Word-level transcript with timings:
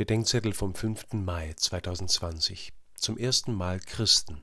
Bedenkzettel 0.00 0.54
vom 0.54 0.74
5. 0.74 1.12
Mai 1.12 1.52
2020. 1.52 2.72
Zum 2.94 3.18
ersten 3.18 3.52
Mal 3.52 3.80
Christen. 3.80 4.42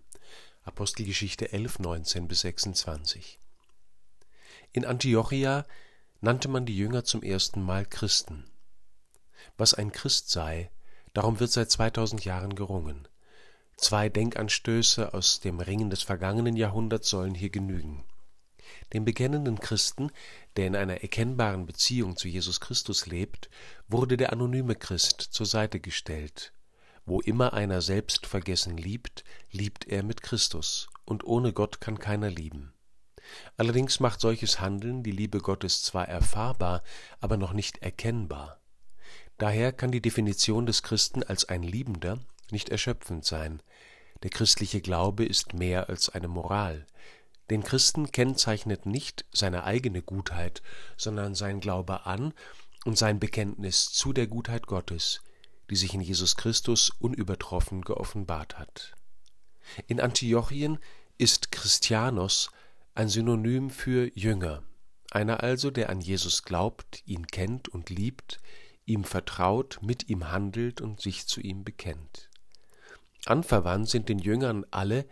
Apostelgeschichte 0.62 1.52
11, 1.52 1.80
19 1.80 2.28
bis 2.28 2.42
26. 2.42 3.40
In 4.72 4.86
Antiochia 4.86 5.66
nannte 6.22 6.48
man 6.48 6.68
die 6.68 6.78
Jünger 6.78 7.06
zum 7.06 7.24
ersten 7.24 7.64
Mal 7.64 7.88
Christen. 7.88 8.46
Was 9.58 9.74
ein 9.74 9.92
Christ 9.92 10.30
sei, 10.30 10.70
darum 11.16 11.40
wird 11.40 11.50
seit 11.50 11.72
2000 11.72 12.24
Jahren 12.24 12.54
gerungen. 12.54 13.08
Zwei 13.78 14.10
Denkanstöße 14.10 15.12
aus 15.16 15.40
dem 15.40 15.60
Ringen 15.60 15.90
des 15.90 16.04
vergangenen 16.04 16.56
Jahrhunderts 16.56 17.10
sollen 17.10 17.34
hier 17.34 17.50
genügen. 17.50 18.04
Dem 18.94 19.06
bekennenden 19.06 19.60
Christen, 19.60 20.12
der 20.56 20.68
in 20.68 20.76
einer 20.76 21.02
erkennbaren 21.02 21.66
Beziehung 21.66 22.18
zu 22.18 22.28
Jesus 22.28 22.60
Christus 22.60 23.06
lebt, 23.06 23.50
wurde 23.88 24.18
der 24.18 24.34
anonyme 24.34 24.76
Christ 24.76 25.22
zur 25.22 25.46
Seite 25.46 25.80
gestellt. 25.80 26.54
Wo 27.06 27.22
immer 27.22 27.54
einer 27.54 27.82
selbstvergessen 27.82 28.78
liebt, 28.78 29.24
liebt 29.52 29.88
er 29.88 30.04
mit 30.04 30.22
Christus, 30.22 30.90
und 31.06 31.24
ohne 31.24 31.54
Gott 31.54 31.80
kann 31.80 32.00
keiner 32.00 32.30
lieben. 32.30 32.74
Allerdings 33.56 34.00
macht 34.00 34.20
solches 34.20 34.60
Handeln 34.60 35.04
die 35.04 35.12
Liebe 35.12 35.40
Gottes 35.40 35.84
zwar 35.84 36.08
erfahrbar, 36.08 36.84
aber 37.20 37.38
noch 37.38 37.54
nicht 37.54 37.80
erkennbar. 37.80 38.60
Daher 39.38 39.72
kann 39.72 39.92
die 39.92 40.02
Definition 40.02 40.66
des 40.66 40.84
Christen 40.84 41.24
als 41.24 41.46
ein 41.46 41.64
Liebender 41.64 42.20
nicht 42.52 42.70
erschöpfend 42.70 43.26
sein. 43.26 43.62
Der 44.24 44.32
christliche 44.32 44.82
Glaube 44.82 45.26
ist 45.26 45.54
mehr 45.54 45.90
als 45.90 46.10
eine 46.10 46.28
Moral, 46.28 46.88
den 47.50 47.64
Christen 47.64 48.12
kennzeichnet 48.12 48.86
nicht 48.86 49.26
seine 49.32 49.64
eigene 49.64 50.02
Gutheit, 50.02 50.62
sondern 50.98 51.36
sein 51.36 51.60
Glaube 51.60 52.06
an 52.06 52.34
und 52.86 52.98
sein 52.98 53.20
Bekenntnis 53.20 53.92
zu 53.92 54.14
der 54.14 54.28
Gutheit 54.28 54.68
Gottes, 54.68 55.22
die 55.70 55.76
sich 55.76 55.94
in 55.94 56.02
Jesus 56.02 56.36
Christus 56.36 56.90
unübertroffen 57.00 57.82
geoffenbart 57.82 58.60
hat. 58.60 58.94
In 59.88 60.00
Antiochien 60.00 60.80
ist 61.18 61.52
Christianos 61.52 62.50
ein 62.96 63.10
Synonym 63.10 63.70
für 63.70 64.10
Jünger, 64.18 64.64
einer 65.12 65.42
also, 65.42 65.72
der 65.72 65.90
an 65.90 66.02
Jesus 66.02 66.44
glaubt, 66.44 67.02
ihn 67.06 67.28
kennt 67.28 67.70
und 67.70 67.90
liebt, 67.90 68.40
ihm 68.86 69.04
vertraut, 69.04 69.80
mit 69.82 70.10
ihm 70.10 70.32
handelt 70.32 70.82
und 70.82 71.02
sich 71.02 71.28
zu 71.28 71.40
ihm 71.42 71.64
bekennt. 71.64 72.30
Anverwandt 73.26 73.90
sind 73.90 74.10
den 74.10 74.20
Jüngern 74.20 74.66
alle, 74.72 75.06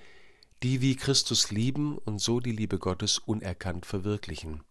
die 0.63 0.81
wie 0.81 0.95
Christus 0.95 1.51
lieben 1.51 1.97
und 1.97 2.19
so 2.19 2.39
die 2.39 2.51
Liebe 2.51 2.79
Gottes 2.79 3.19
unerkannt 3.19 3.85
verwirklichen. 3.85 4.63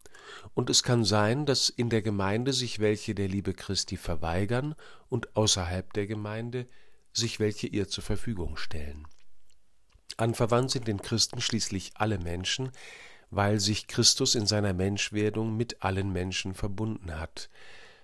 Und 0.55 0.71
es 0.71 0.83
kann 0.83 1.05
sein, 1.05 1.47
dass 1.47 1.69
in 1.69 1.91
der 1.91 2.03
Gemeinde 2.03 2.53
sich 2.53 2.79
welche 2.79 3.15
der 3.15 3.29
Liebe 3.29 3.53
Christi 3.53 3.97
verweigern 3.97 4.75
und 5.09 5.37
außerhalb 5.37 5.93
der 5.93 6.07
Gemeinde 6.07 6.67
sich 7.13 7.41
welche 7.41 7.67
ihr 7.67 7.89
zur 7.89 8.03
Verfügung 8.03 8.57
stellen. 8.57 9.07
Anverwandt 10.17 10.71
sind 10.71 10.89
den 10.89 11.03
Christen 11.03 11.41
schließlich 11.41 11.93
alle 11.95 12.19
Menschen, 12.19 12.71
weil 13.31 13.61
sich 13.61 13.87
Christus 13.87 14.35
in 14.35 14.47
seiner 14.47 14.73
Menschwerdung 14.73 15.57
mit 15.57 15.83
allen 15.83 16.13
Menschen 16.13 16.55
verbunden 16.55 17.19
hat. 17.19 17.51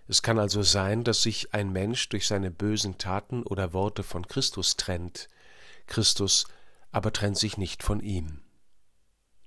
Es 0.08 0.22
kann 0.22 0.38
also 0.38 0.62
sein, 0.62 1.04
dass 1.04 1.22
sich 1.22 1.54
ein 1.54 1.70
Mensch 1.70 2.08
durch 2.08 2.26
seine 2.26 2.50
bösen 2.50 2.98
Taten 2.98 3.44
oder 3.44 3.72
Worte 3.72 4.02
von 4.02 4.26
Christus 4.26 4.76
trennt. 4.76 5.28
Christus 5.86 6.46
aber 6.92 7.12
trennt 7.12 7.38
sich 7.38 7.56
nicht 7.56 7.82
von 7.82 8.00
ihm. 8.00 8.40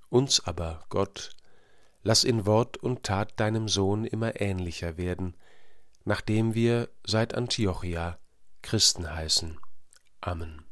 Uns 0.10 0.46
aber, 0.46 0.86
Gott, 0.90 1.36
lass 2.04 2.24
in 2.24 2.46
Wort 2.46 2.78
und 2.78 3.04
Tat 3.04 3.40
deinem 3.40 3.68
Sohn 3.68 4.06
immer 4.06 4.40
ähnlicher 4.40 4.98
werden, 4.98 5.36
nachdem 6.06 6.54
wir 6.54 6.90
seit 7.06 7.34
Antiochia 7.34 8.20
Christen 8.62 9.10
heißen. 9.10 9.60
Amen. 10.22 10.66